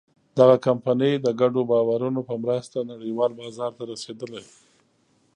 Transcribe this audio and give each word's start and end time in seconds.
دغه 0.39 0.55
کمپنۍ 0.67 1.13
د 1.19 1.27
ګډو 1.39 1.61
باورونو 1.71 2.21
په 2.29 2.35
مرسته 2.43 2.77
نړۍوال 2.91 3.31
بازار 3.41 3.71
ته 3.77 3.83
رسېدلې. 3.91 4.43